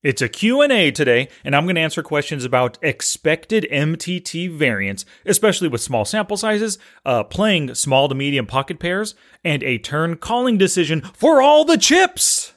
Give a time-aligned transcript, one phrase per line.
[0.00, 5.66] It's a Q&A today, and I'm going to answer questions about expected MTT variance, especially
[5.66, 10.56] with small sample sizes, uh, playing small to medium pocket pairs, and a turn calling
[10.56, 12.52] decision for all the chips.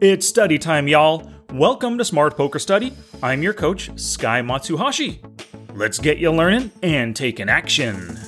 [0.00, 1.28] It's study time, y'all.
[1.52, 2.92] Welcome to Smart Poker Study.
[3.24, 5.18] I'm your coach, Sky Matsuhashi.
[5.74, 8.27] Let's get you learning and taking action.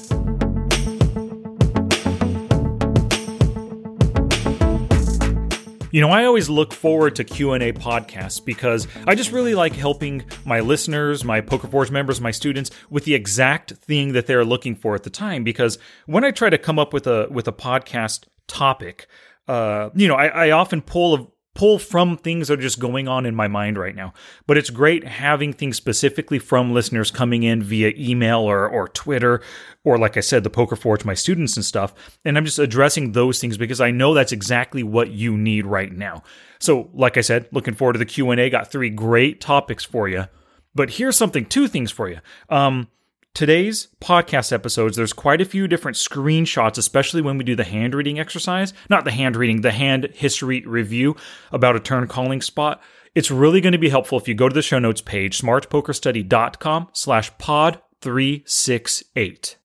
[5.92, 10.24] You know, I always look forward to Q&A podcasts because I just really like helping
[10.44, 14.94] my listeners, my PokerForge members, my students with the exact thing that they're looking for
[14.94, 15.42] at the time.
[15.42, 19.08] Because when I try to come up with a with a podcast topic,
[19.48, 21.26] uh, you know, I, I often pull a
[21.60, 24.14] pull from things that are just going on in my mind right now.
[24.46, 29.42] But it's great having things specifically from listeners coming in via email or, or Twitter,
[29.84, 31.92] or like I said, the Poker Forge, my students and stuff.
[32.24, 35.92] And I'm just addressing those things because I know that's exactly what you need right
[35.92, 36.22] now.
[36.60, 38.48] So, like I said, looking forward to the Q&A.
[38.48, 40.28] Got three great topics for you.
[40.74, 42.20] But here's something, two things for you.
[42.48, 42.88] Um,
[43.32, 47.94] Today's podcast episodes, there's quite a few different screenshots, especially when we do the hand
[47.94, 48.74] reading exercise.
[48.90, 51.16] Not the hand reading, the hand history review
[51.52, 52.82] about a turn calling spot.
[53.14, 56.88] It's really going to be helpful if you go to the show notes page, smartpokerstudy.com
[56.92, 59.56] slash pod 368.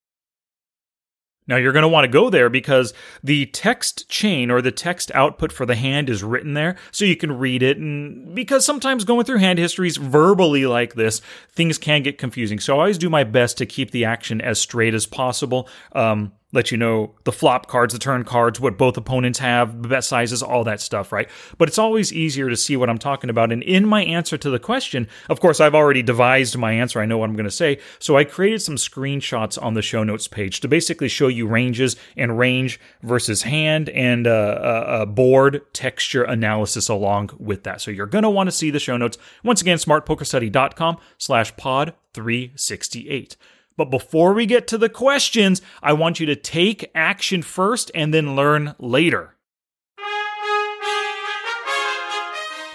[1.47, 2.93] Now you're going to want to go there because
[3.23, 7.15] the text chain or the text output for the hand is written there so you
[7.15, 7.77] can read it.
[7.77, 11.21] And because sometimes going through hand histories verbally like this,
[11.51, 12.59] things can get confusing.
[12.59, 15.69] So I always do my best to keep the action as straight as possible.
[15.91, 19.89] Um, let you know the flop cards, the turn cards, what both opponents have, the
[19.89, 21.29] bet sizes, all that stuff, right?
[21.57, 23.51] But it's always easier to see what I'm talking about.
[23.51, 27.01] And in my answer to the question, of course, I've already devised my answer.
[27.01, 27.79] I know what I'm going to say.
[27.99, 31.95] So I created some screenshots on the show notes page to basically show you ranges
[32.15, 37.81] and range versus hand and uh, a board texture analysis along with that.
[37.81, 39.17] So you're going to want to see the show notes.
[39.43, 43.35] Once again, smartpokerstudy.com slash pod 368.
[43.77, 48.13] But before we get to the questions, I want you to take action first and
[48.13, 49.35] then learn later.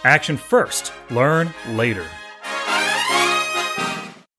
[0.05, 2.07] Action first, learn later.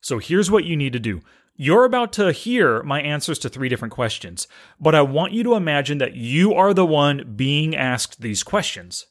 [0.01, 1.21] So here's what you need to do.
[1.55, 4.47] You're about to hear my answers to three different questions,
[4.79, 9.05] but I want you to imagine that you are the one being asked these questions.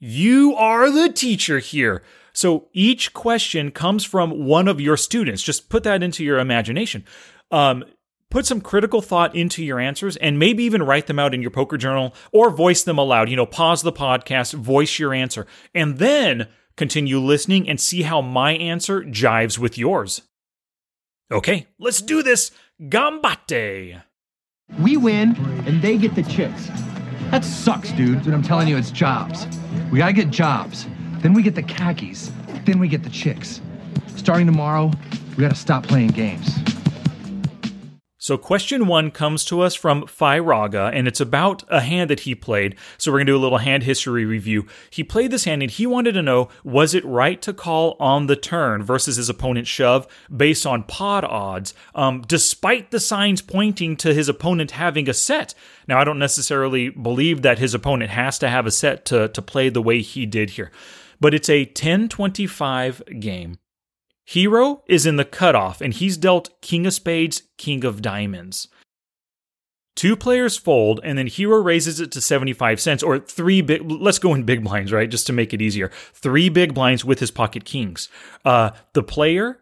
[0.00, 2.02] You are the teacher here.
[2.38, 5.42] So each question comes from one of your students.
[5.42, 7.04] Just put that into your imagination.
[7.50, 7.84] Um,
[8.30, 11.50] put some critical thought into your answers and maybe even write them out in your
[11.50, 13.28] poker journal or voice them aloud.
[13.28, 18.20] You know, pause the podcast, voice your answer, and then continue listening and see how
[18.20, 20.22] my answer jives with yours.
[21.32, 22.52] Okay, let's do this.
[22.80, 24.00] Gambate.
[24.78, 25.34] We win
[25.66, 26.68] and they get the chips.
[27.32, 28.24] That sucks, dude.
[28.24, 29.48] But I'm telling you, it's jobs.
[29.90, 30.86] We gotta get jobs.
[31.18, 32.30] Then we get the khakis.
[32.64, 33.60] Then we get the chicks.
[34.16, 34.90] Starting tomorrow,
[35.36, 36.48] we gotta stop playing games.
[38.28, 42.34] So, question one comes to us from Raga, and it's about a hand that he
[42.34, 42.74] played.
[42.98, 44.66] So, we're going to do a little hand history review.
[44.90, 48.26] He played this hand, and he wanted to know was it right to call on
[48.26, 50.06] the turn versus his opponent's shove
[50.36, 55.54] based on pot odds, um, despite the signs pointing to his opponent having a set?
[55.86, 59.40] Now, I don't necessarily believe that his opponent has to have a set to, to
[59.40, 60.70] play the way he did here
[61.20, 63.58] but it's a 1025 game.
[64.24, 68.68] Hero is in the cutoff, and he's dealt King of Spades, King of Diamonds.
[69.96, 74.18] Two players fold, and then Hero raises it to 75 cents, or three big, let's
[74.18, 75.10] go in big blinds, right?
[75.10, 75.90] Just to make it easier.
[76.12, 78.08] Three big blinds with his pocket kings.
[78.44, 79.60] Uh, the player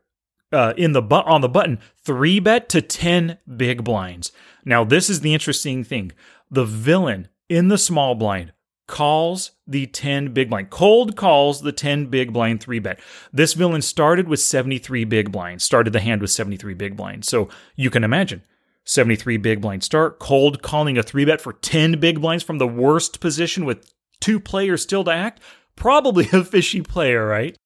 [0.53, 4.33] uh, in the but on the button, three bet to 10 big blinds.
[4.65, 6.13] Now, this is the interesting thing.
[6.51, 8.53] The villain in the small blind
[8.87, 10.71] calls the 10 big blind.
[10.71, 13.01] Cold calls the 10 big blind 3 bet.
[13.33, 17.29] This villain started with 73 big blinds, started the hand with 73 big blinds.
[17.29, 18.43] So you can imagine
[18.85, 22.69] 73 big blind start, cold calling a 3 bet for 10 big blinds from the
[22.69, 25.41] worst position with two players still to act.
[25.75, 27.57] Probably a fishy player, right?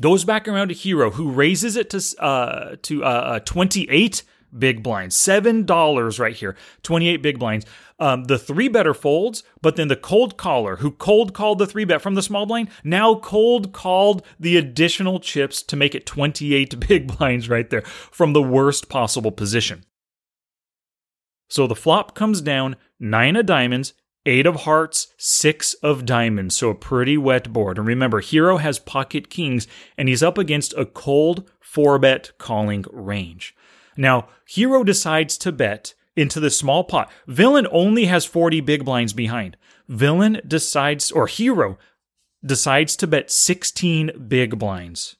[0.00, 4.22] Goes back around to Hero, who raises it to uh, to uh, uh 28
[4.56, 5.16] big blinds.
[5.16, 6.56] $7 right here.
[6.82, 7.66] 28 big blinds.
[8.00, 11.84] Um, the three better folds, but then the cold caller who cold called the three
[11.84, 16.80] bet from the small blind now cold called the additional chips to make it 28
[16.88, 19.84] big blinds right there from the worst possible position.
[21.50, 23.92] So the flop comes down nine of diamonds,
[24.24, 26.56] eight of hearts, six of diamonds.
[26.56, 27.76] So a pretty wet board.
[27.76, 29.66] And remember, Hero has pocket kings
[29.98, 33.54] and he's up against a cold four bet calling range.
[33.96, 37.10] Now, Hero decides to bet into the small pot.
[37.26, 39.56] Villain only has 40 big blinds behind.
[39.88, 41.78] Villain decides, or hero
[42.44, 45.16] decides to bet 16 big blinds.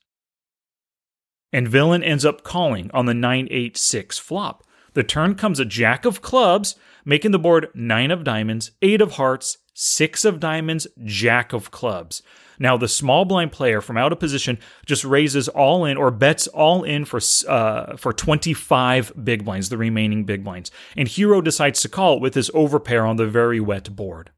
[1.53, 4.65] And villain ends up calling on the 986 flop.
[4.95, 9.13] The turn comes a jack of clubs, making the board 9 of diamonds, 8 of
[9.13, 12.23] hearts, 6 of diamonds, jack of clubs.
[12.59, 16.47] Now, the small blind player from out of position just raises all in or bets
[16.49, 17.19] all in for
[17.49, 20.71] uh, for 25 big blinds, the remaining big blinds.
[20.99, 24.33] And Hero decides to call with his overpair on the very wet board.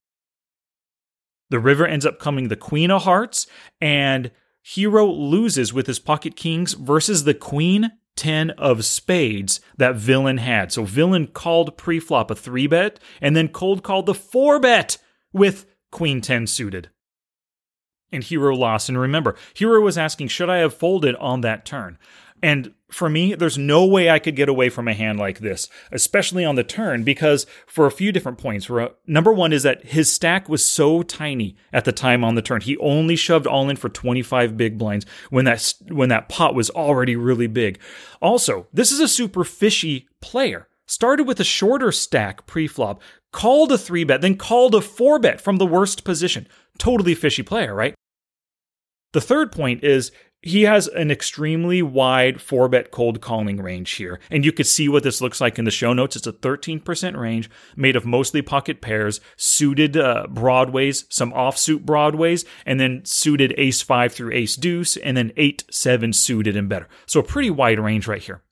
[1.51, 3.49] The river ends up coming the Queen of Hearts,
[3.81, 4.31] and
[4.63, 10.71] Hero loses with his pocket kings versus the Queen 10 of spades that villain had.
[10.71, 14.99] So villain called pre-flop a 3 bet and then cold called the 4 bet
[15.33, 16.91] with queen 10 suited
[18.13, 18.89] and Hero lost.
[18.89, 21.99] And remember, Hero was asking, should I have folded on that turn?
[22.45, 25.69] And for me, there's no way I could get away from a hand like this,
[25.93, 28.69] especially on the turn, because for a few different points.
[29.07, 32.61] Number one is that his stack was so tiny at the time on the turn.
[32.61, 36.69] He only shoved all in for 25 big blinds when that when that pot was
[36.71, 37.79] already really big.
[38.21, 40.67] Also, this is a super fishy player.
[40.87, 43.01] Started with a shorter stack pre-flop,
[43.33, 46.47] called a three bet, then called a four bet from the worst position.
[46.79, 47.95] Totally fishy player, right?
[49.13, 50.11] The third point is
[50.43, 54.19] he has an extremely wide four bet cold calling range here.
[54.31, 56.17] And you could see what this looks like in the show notes.
[56.17, 62.45] It's a 13% range made of mostly pocket pairs, suited uh, broadways, some offsuit broadways,
[62.67, 66.89] and then suited ace five through ace deuce, and then eight, seven suited and better.
[67.07, 68.43] So a pretty wide range right here.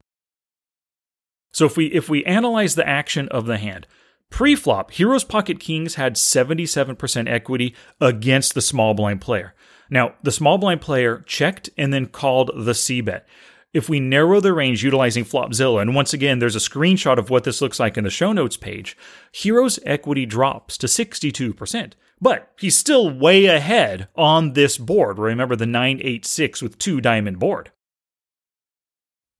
[1.53, 3.89] So if we if we analyze the action of the hand,
[4.31, 9.55] pre-flop, Heroes Pocket Kings had 77% equity against the small blind player.
[9.91, 13.27] Now, the small blind player checked and then called the C bet.
[13.73, 17.45] If we narrow the range utilizing Flopzilla, and once again, there's a screenshot of what
[17.45, 18.97] this looks like in the show notes page,
[19.31, 21.93] Hero's equity drops to 62%.
[22.21, 25.19] But he's still way ahead on this board.
[25.19, 27.71] Remember the 986 with two diamond board.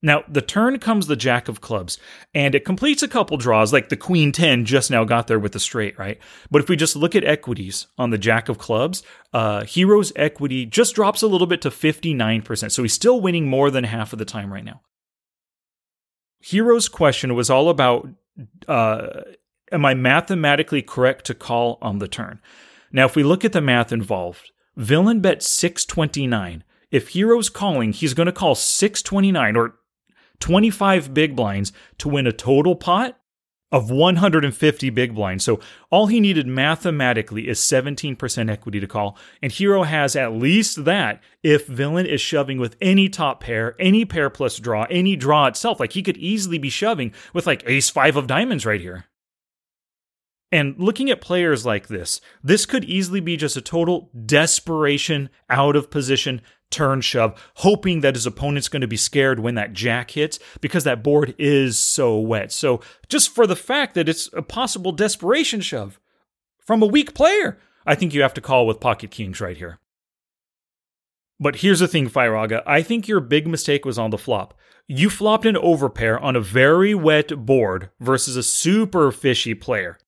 [0.03, 1.99] Now, the turn comes the Jack of Clubs,
[2.33, 5.53] and it completes a couple draws, like the Queen 10 just now got there with
[5.53, 6.19] the straight, right?
[6.51, 9.03] But if we just look at equities on the Jack of Clubs,
[9.35, 12.73] uh, Hero's equity just drops a little bit to 59%.
[12.73, 14.81] So he's still winning more than half of the time right now.
[16.39, 18.09] Hero's question was all about
[18.67, 19.21] uh,
[19.73, 22.41] Am I mathematically correct to call on the turn?
[22.91, 26.65] Now, if we look at the math involved, Villain bet 629.
[26.91, 29.75] If Hero's calling, he's going to call 629 or
[30.41, 33.21] 25 big blinds to win a total pot
[33.73, 35.45] of 150 big blinds.
[35.45, 35.61] So
[35.91, 39.17] all he needed mathematically is 17% equity to call.
[39.43, 44.05] And Hero has at least that if Villain is shoving with any top pair, any
[44.05, 45.79] pair plus draw, any draw itself.
[45.79, 49.05] Like he could easily be shoving with like ace five of diamonds right here.
[50.53, 55.77] And looking at players like this, this could easily be just a total desperation, out
[55.77, 60.13] of position turn shove, hoping that his opponent's going to be scared when that jack
[60.13, 62.53] hits because that board is so wet.
[62.53, 66.01] So, just for the fact that it's a possible desperation shove
[66.65, 69.79] from a weak player, I think you have to call with pocket kings right here.
[71.39, 72.63] But here's the thing, Fyraga.
[72.67, 74.55] I think your big mistake was on the flop.
[74.87, 79.99] You flopped an overpair on a very wet board versus a super fishy player.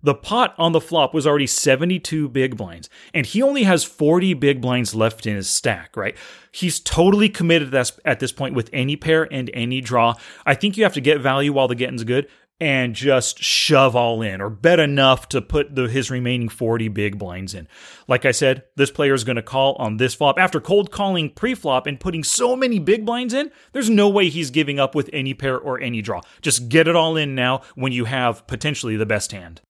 [0.00, 4.34] The pot on the flop was already 72 big blinds, and he only has 40
[4.34, 6.16] big blinds left in his stack, right?
[6.52, 7.74] He's totally committed
[8.04, 10.14] at this point with any pair and any draw.
[10.46, 12.28] I think you have to get value while the getting's good
[12.60, 17.18] and just shove all in or bet enough to put the, his remaining 40 big
[17.18, 17.68] blinds in.
[18.08, 20.38] Like I said, this player is going to call on this flop.
[20.38, 24.50] After cold calling pre-flop and putting so many big blinds in, there's no way he's
[24.50, 26.20] giving up with any pair or any draw.
[26.40, 29.60] Just get it all in now when you have potentially the best hand.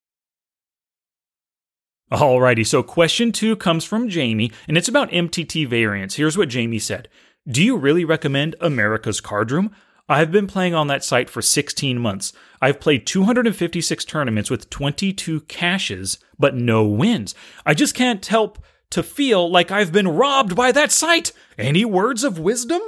[2.10, 6.14] Alrighty, so question two comes from Jamie, and it's about MTT variance.
[6.14, 7.08] Here's what Jamie said
[7.46, 9.74] Do you really recommend America's Card Room?
[10.08, 12.32] I've been playing on that site for 16 months.
[12.62, 17.34] I've played 256 tournaments with 22 cashes, but no wins.
[17.66, 18.58] I just can't help
[18.90, 21.32] to feel like I've been robbed by that site.
[21.58, 22.80] Any words of wisdom?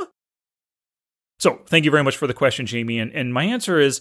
[1.38, 2.98] So, thank you very much for the question, Jamie.
[2.98, 4.00] And, and my answer is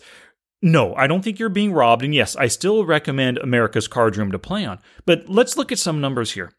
[0.61, 2.03] no, I don't think you're being robbed.
[2.03, 4.79] And yes, I still recommend America's Card Room to play on.
[5.05, 6.51] But let's look at some numbers here.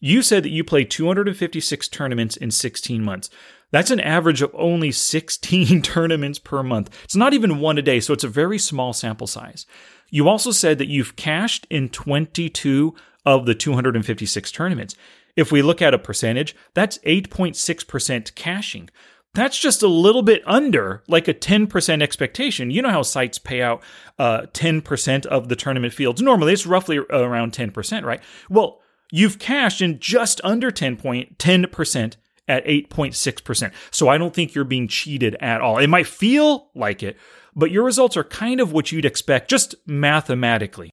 [0.00, 3.30] You said that you played 256 tournaments in 16 months.
[3.70, 6.90] That's an average of only 16 tournaments per month.
[7.04, 9.66] It's not even one a day, so it's a very small sample size.
[10.10, 12.94] You also said that you've cashed in 22
[13.26, 14.94] of the 256 tournaments.
[15.36, 18.90] If we look at a percentage, that's 8.6% cashing.
[19.34, 22.70] That's just a little bit under like a 10% expectation.
[22.70, 23.82] You know how sites pay out
[24.18, 26.22] uh, 10% of the tournament fields.
[26.22, 28.22] Normally, it's roughly around 10%, right?
[28.48, 33.72] Well, you've cashed in just under 10 point, 10% at 8.6%.
[33.90, 35.78] So I don't think you're being cheated at all.
[35.78, 37.16] It might feel like it,
[37.54, 40.90] but your results are kind of what you'd expect just mathematically.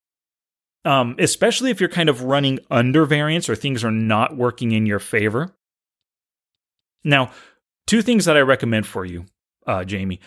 [0.84, 4.88] Um, especially if you're kind of running under variance or things are not working in
[4.88, 5.54] your favor.
[7.04, 7.32] Now,
[7.92, 9.26] two things that I recommend for you,
[9.68, 10.22] uh, Jamie.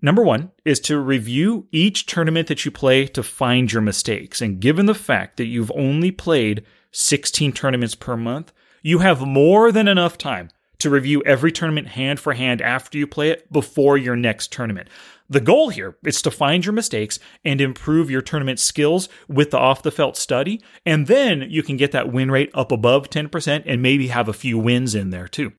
[0.00, 4.40] Number one is to review each tournament that you play to find your mistakes.
[4.40, 9.70] And given the fact that you've only played 16 tournaments per month, you have more
[9.70, 13.98] than enough time to review every tournament hand for hand after you play it before
[13.98, 14.88] your next tournament.
[15.28, 19.58] The goal here is to find your mistakes and improve your tournament skills with the
[19.58, 23.64] off the felt study, and then you can get that win rate up above 10%
[23.66, 25.52] and maybe have a few wins in there too.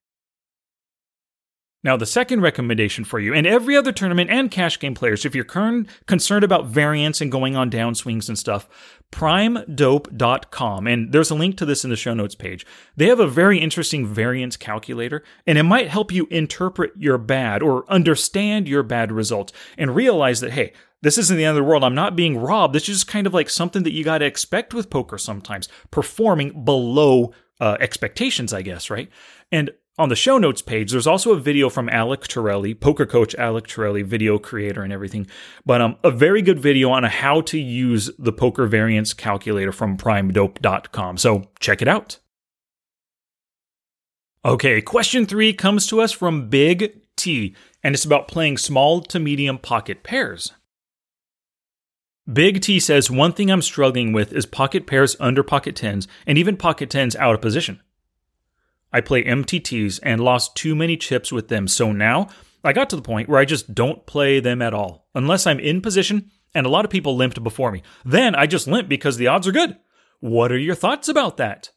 [1.84, 5.34] Now, the second recommendation for you, and every other tournament and cash game players, if
[5.34, 8.66] you're concerned about variance and going on downswings and stuff,
[9.12, 12.66] primedope.com, and there's a link to this in the show notes page.
[12.96, 17.62] They have a very interesting variance calculator, and it might help you interpret your bad
[17.62, 20.72] or understand your bad results and realize that, hey,
[21.02, 21.84] this isn't the end of the world.
[21.84, 22.74] I'm not being robbed.
[22.74, 25.68] This is just kind of like something that you got to expect with poker sometimes,
[25.90, 29.10] performing below uh, expectations, I guess, right?
[29.52, 33.34] And on the show notes page, there's also a video from Alec Torelli, poker coach
[33.36, 35.26] Alec Torelli, video creator and everything.
[35.64, 39.96] But um, a very good video on how to use the poker variance calculator from
[39.96, 41.18] primedope.com.
[41.18, 42.18] So check it out.
[44.44, 49.18] Okay, question three comes to us from Big T, and it's about playing small to
[49.18, 50.52] medium pocket pairs.
[52.30, 56.36] Big T says one thing I'm struggling with is pocket pairs under pocket tens and
[56.36, 57.80] even pocket tens out of position.
[58.94, 61.66] I play MTTs and lost too many chips with them.
[61.66, 62.28] So now
[62.62, 65.58] I got to the point where I just don't play them at all, unless I'm
[65.58, 67.82] in position and a lot of people limped before me.
[68.04, 69.76] Then I just limp because the odds are good.
[70.20, 71.70] What are your thoughts about that?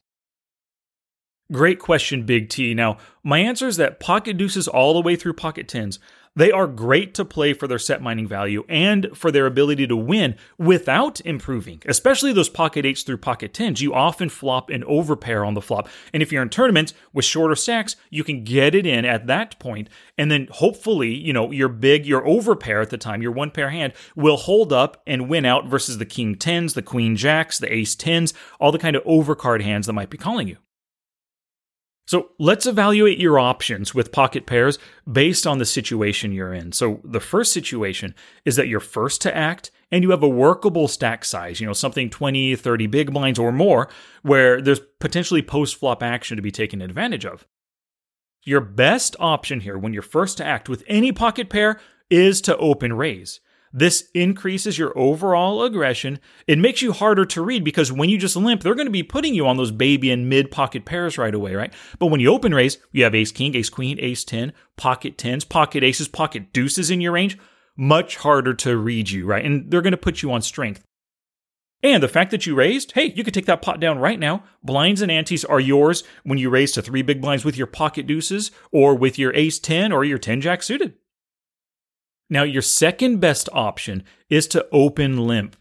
[1.51, 2.75] Great question, Big T.
[2.75, 5.97] Now, my answer is that pocket deuces all the way through pocket tens
[6.37, 9.95] they are great to play for their set mining value and for their ability to
[9.95, 13.81] win without improving, especially those pocket eights through pocket tens.
[13.81, 15.89] You often flop an overpair on the flop.
[16.13, 19.57] And if you're in tournaments with shorter stacks, you can get it in at that
[19.57, 23.49] point, And then hopefully, you know, your big, your overpair at the time, your one
[23.49, 27.57] pair hand will hold up and win out versus the king tens, the queen jacks,
[27.57, 30.57] the ace tens, all the kind of overcard hands that might be calling you.
[32.07, 34.79] So let's evaluate your options with pocket pairs
[35.11, 36.71] based on the situation you're in.
[36.71, 40.87] So the first situation is that you're first to act and you have a workable
[40.87, 43.89] stack size, you know, something 20, 30 big blinds or more,
[44.21, 47.45] where there's potentially post flop action to be taken advantage of.
[48.45, 51.77] Your best option here when you're first to act with any pocket pair
[52.09, 53.41] is to open raise.
[53.77, 56.17] This increases your overall aggression.
[56.47, 59.03] It makes you harder to read because when you just limp, they're going to be
[59.03, 61.71] putting you on those baby and mid pocket pairs right away, right?
[61.99, 65.45] But when you open raise, you have ace king, ace queen, ace 10, pocket tens,
[65.45, 67.37] pocket aces, pocket deuces in your range.
[67.75, 69.45] Much harder to read you, right?
[69.45, 70.83] And they're going to put you on strength.
[71.83, 74.43] And the fact that you raised, hey, you could take that pot down right now.
[74.63, 78.07] Blinds and antes are yours when you raise to three big blinds with your pocket
[78.07, 80.95] deuces or with your ace 10 or your 10 jack suited.
[82.29, 85.55] Now, your second best option is to open limp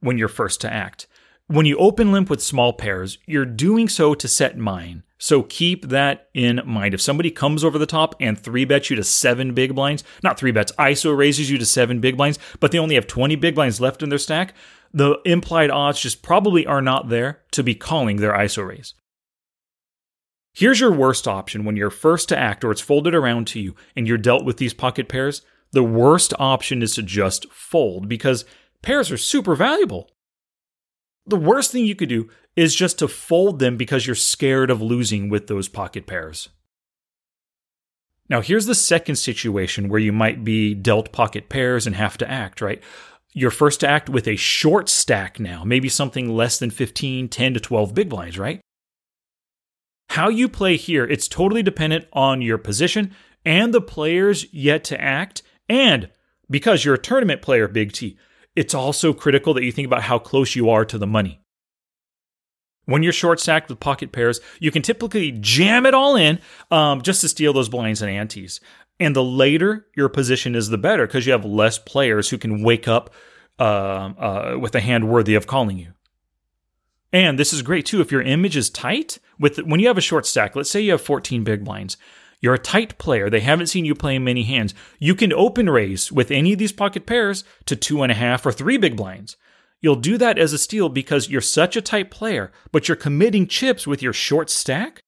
[0.00, 1.06] when you're first to act.
[1.46, 5.02] When you open limp with small pairs, you're doing so to set mine.
[5.18, 6.94] So keep that in mind.
[6.94, 10.38] If somebody comes over the top and three bets you to seven big blinds, not
[10.38, 13.54] three bets, ISO raises you to seven big blinds, but they only have 20 big
[13.54, 14.54] blinds left in their stack,
[14.94, 18.94] the implied odds just probably are not there to be calling their ISO raise.
[20.52, 23.74] Here's your worst option when you're first to act or it's folded around to you
[23.94, 25.42] and you're dealt with these pocket pairs
[25.72, 28.44] the worst option is to just fold because
[28.82, 30.10] pairs are super valuable.
[31.26, 34.82] The worst thing you could do is just to fold them because you're scared of
[34.82, 36.48] losing with those pocket pairs.
[38.28, 42.30] Now, here's the second situation where you might be dealt pocket pairs and have to
[42.30, 42.82] act, right?
[43.32, 47.54] You're first to act with a short stack now, maybe something less than 15, 10
[47.54, 48.60] to 12 big blinds, right?
[50.10, 55.00] How you play here, it's totally dependent on your position and the players yet to
[55.00, 56.10] act and
[56.50, 58.18] because you're a tournament player, Big T,
[58.56, 61.40] it's also critical that you think about how close you are to the money.
[62.86, 66.40] When you're short stacked with pocket pairs, you can typically jam it all in
[66.72, 68.58] um, just to steal those blinds and antes.
[68.98, 72.64] And the later your position is, the better because you have less players who can
[72.64, 73.14] wake up
[73.60, 73.62] uh,
[74.18, 75.92] uh, with a hand worthy of calling you.
[77.12, 79.18] And this is great too if your image is tight.
[79.38, 81.96] With when you have a short stack, let's say you have 14 big blinds,
[82.40, 83.28] You're a tight player.
[83.28, 84.74] They haven't seen you play many hands.
[84.98, 88.46] You can open raise with any of these pocket pairs to two and a half
[88.46, 89.36] or three big blinds.
[89.82, 93.46] You'll do that as a steal because you're such a tight player, but you're committing
[93.46, 95.00] chips with your short stack.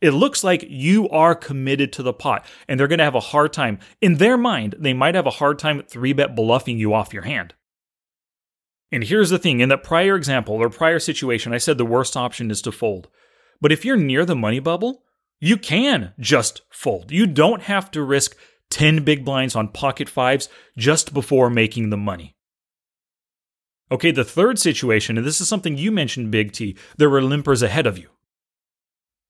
[0.00, 3.20] It looks like you are committed to the pot, and they're going to have a
[3.20, 3.80] hard time.
[4.00, 7.24] In their mind, they might have a hard time three bet bluffing you off your
[7.24, 7.54] hand.
[8.92, 12.16] And here's the thing in that prior example or prior situation, I said the worst
[12.16, 13.08] option is to fold.
[13.60, 15.02] But if you're near the money bubble,
[15.40, 17.10] you can just fold.
[17.10, 18.36] You don't have to risk
[18.70, 22.36] 10 big blinds on pocket fives just before making the money.
[23.90, 27.62] Okay, the third situation, and this is something you mentioned, Big T, there were limpers
[27.62, 28.10] ahead of you.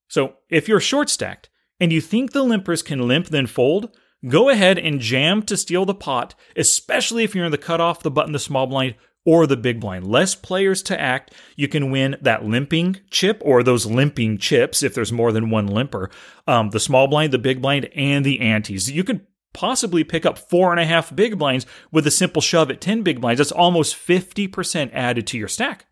[0.09, 1.49] So if you're short stacked
[1.79, 3.97] and you think the limpers can limp then fold,
[4.27, 8.11] go ahead and jam to steal the pot, especially if you're in the cutoff, the
[8.11, 8.97] button, the small blind,
[9.29, 10.07] or the big blind.
[10.07, 14.95] Less players to act, you can win that limping chip or those limping chips if
[14.95, 16.09] there's more than one limper.
[16.47, 18.91] Um, the small blind, the big blind, and the antes.
[18.91, 22.71] You could possibly pick up four and a half big blinds with a simple shove
[22.71, 23.37] at 10 big blinds.
[23.37, 25.85] That's almost 50% added to your stack.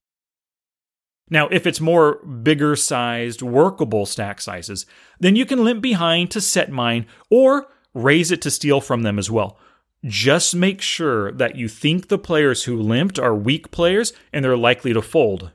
[1.28, 4.86] Now, if it's more bigger sized, workable stack sizes,
[5.20, 9.18] then you can limp behind to set mine or raise it to steal from them
[9.18, 9.58] as well.
[10.06, 14.56] Just make sure that you think the players who limped are weak players and they're
[14.56, 15.50] likely to fold.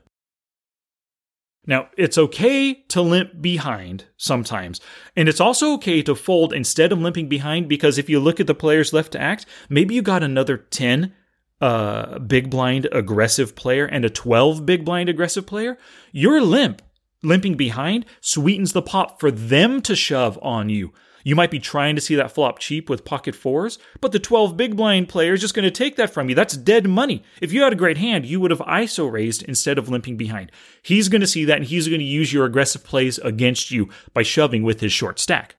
[1.64, 4.80] Now, it's okay to limp behind sometimes,
[5.16, 8.48] and it's also okay to fold instead of limping behind because if you look at
[8.48, 11.14] the players left to act, maybe you got another 10
[11.60, 15.78] uh, big blind aggressive player and a 12 big blind aggressive player.
[16.10, 16.82] Your limp,
[17.22, 20.92] limping behind, sweetens the pot for them to shove on you.
[21.24, 24.56] You might be trying to see that flop cheap with pocket fours, but the 12
[24.56, 26.34] big blind player is just going to take that from you.
[26.34, 27.22] That's dead money.
[27.40, 30.52] If you had a great hand, you would have ISO raised instead of limping behind.
[30.82, 33.88] He's going to see that and he's going to use your aggressive plays against you
[34.12, 35.56] by shoving with his short stack.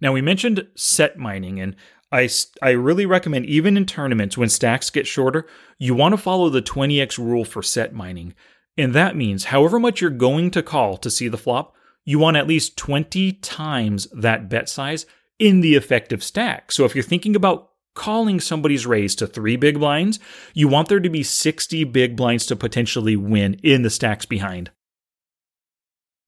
[0.00, 1.74] Now, we mentioned set mining, and
[2.12, 2.28] I,
[2.62, 5.46] I really recommend, even in tournaments when stacks get shorter,
[5.78, 8.34] you want to follow the 20x rule for set mining.
[8.76, 11.74] And that means however much you're going to call to see the flop,
[12.08, 15.04] you want at least 20 times that bet size
[15.38, 16.72] in the effective stack.
[16.72, 20.18] So if you're thinking about calling somebody's raise to three big blinds,
[20.54, 24.70] you want there to be 60 big blinds to potentially win in the stacks behind.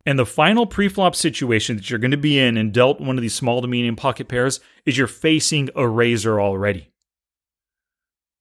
[0.05, 3.23] And the final preflop situation that you're going to be in and dealt one of
[3.23, 6.93] these small to medium pocket pairs is you're facing a raiser already.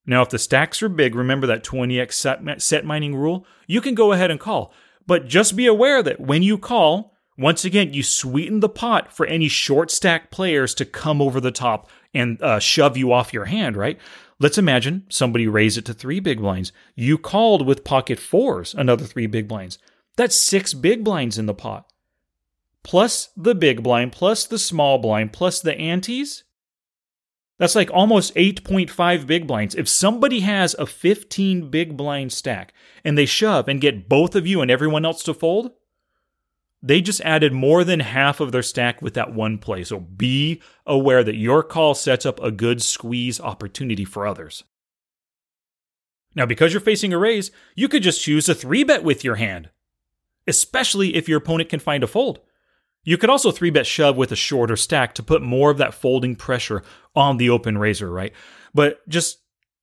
[0.04, 3.94] Now, if the stacks are big, remember that 20x set, set mining rule, you can
[3.94, 4.74] go ahead and call.
[5.06, 9.26] But just be aware that when you call, once again, you sweeten the pot for
[9.26, 13.46] any short stack players to come over the top and uh, shove you off your
[13.46, 13.98] hand, right?
[14.38, 16.72] Let's imagine somebody raised it to three big blinds.
[16.94, 19.78] You called with pocket fours, another three big blinds.
[20.16, 21.86] That's six big blinds in the pot.
[22.82, 26.44] Plus the big blind, plus the small blind, plus the antes.
[27.58, 29.74] That's like almost 8.5 big blinds.
[29.74, 32.72] If somebody has a 15 big blind stack
[33.04, 35.72] and they shove and get both of you and everyone else to fold,
[36.82, 39.84] they just added more than half of their stack with that one play.
[39.84, 44.64] So be aware that your call sets up a good squeeze opportunity for others.
[46.34, 49.34] Now, because you're facing a raise, you could just choose a three bet with your
[49.34, 49.70] hand,
[50.46, 52.40] especially if your opponent can find a fold.
[53.02, 55.94] You could also three bet shove with a shorter stack to put more of that
[55.94, 56.82] folding pressure
[57.16, 58.32] on the open raiser, right?
[58.72, 59.38] But just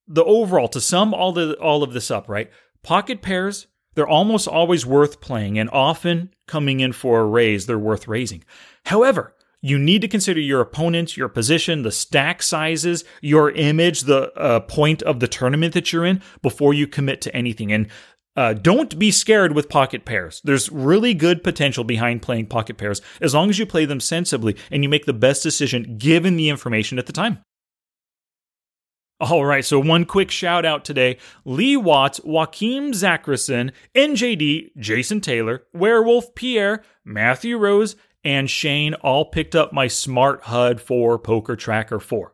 [0.07, 2.49] the overall, to sum all the all of this up, right?
[2.83, 7.79] Pocket pairs they're almost always worth playing, and often coming in for a raise, they're
[7.79, 8.43] worth raising.
[8.85, 14.31] However, you need to consider your opponent, your position, the stack sizes, your image, the
[14.37, 17.71] uh, point of the tournament that you're in before you commit to anything.
[17.71, 17.87] And
[18.35, 20.43] uh, don't be scared with pocket pairs.
[20.43, 24.55] There's really good potential behind playing pocket pairs as long as you play them sensibly
[24.69, 27.39] and you make the best decision given the information at the time.
[29.19, 35.63] All right, so one quick shout out today Lee Watts, Joaquim Zachrison, NJD, Jason Taylor,
[35.73, 41.99] Werewolf Pierre, Matthew Rose, and Shane all picked up my Smart HUD 4 Poker Tracker
[41.99, 42.33] 4.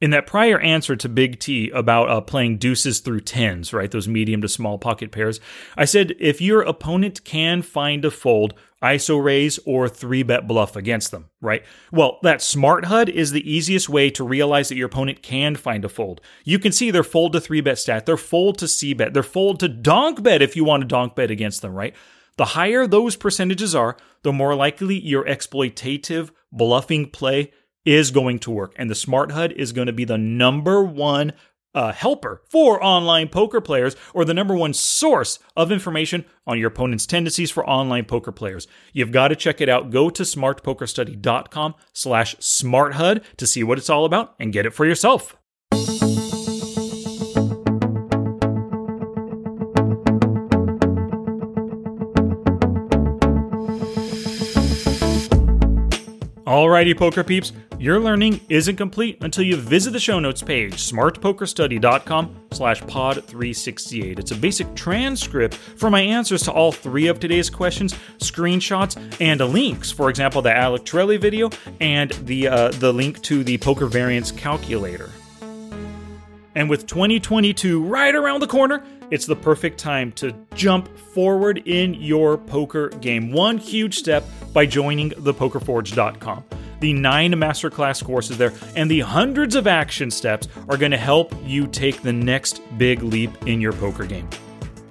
[0.00, 4.06] In that prior answer to Big T about uh, playing deuces through tens, right, those
[4.06, 5.40] medium to small pocket pairs,
[5.74, 10.76] I said if your opponent can find a fold, ISO raise or three bet bluff
[10.76, 11.64] against them, right?
[11.90, 15.84] Well, that smart HUD is the easiest way to realize that your opponent can find
[15.84, 16.20] a fold.
[16.44, 19.22] You can see their fold to three bet stat, their fold to C bet, their
[19.22, 21.94] fold to donk bet if you want to donk bet against them, right?
[22.36, 27.52] The higher those percentages are, the more likely your exploitative bluffing play
[27.84, 28.74] is going to work.
[28.76, 31.32] And the Smart HUD is going to be the number one
[31.74, 36.68] a helper for online poker players or the number one source of information on your
[36.68, 38.66] opponent's tendencies for online poker players.
[38.92, 39.90] You've got to check it out.
[39.90, 44.86] Go to smartpokerstudy.com slash smarthud to see what it's all about and get it for
[44.86, 45.36] yourself.
[56.48, 62.34] Alrighty, poker peeps, your learning isn't complete until you visit the show notes page, smartpokerstudy.com
[62.52, 64.18] slash pod 368.
[64.18, 69.42] It's a basic transcript for my answers to all three of today's questions, screenshots, and
[69.42, 69.90] links.
[69.90, 74.32] For example, the Alec Torelli video and the, uh, the link to the poker variance
[74.32, 75.10] calculator.
[76.54, 81.94] And with 2022 right around the corner, it's the perfect time to jump forward in
[81.94, 83.32] your poker game.
[83.32, 86.44] One huge step by joining thepokerforge.com.
[86.80, 91.34] The nine masterclass courses there and the hundreds of action steps are going to help
[91.44, 94.28] you take the next big leap in your poker game.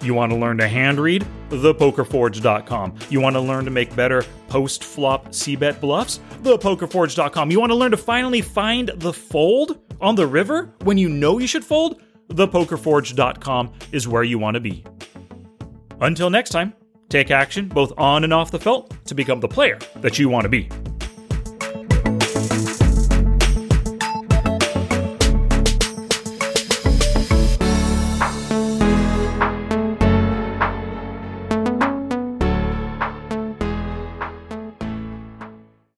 [0.01, 1.25] You want to learn to hand read?
[1.49, 2.95] ThePokerForge.com.
[3.09, 6.19] You want to learn to make better post flop c bet bluffs?
[6.43, 7.51] ThePokerForge.com.
[7.51, 11.39] You want to learn to finally find the fold on the river when you know
[11.39, 12.01] you should fold?
[12.29, 14.83] ThePokerForge.com is where you want to be.
[16.01, 16.73] Until next time,
[17.09, 20.43] take action both on and off the felt to become the player that you want
[20.43, 20.69] to be.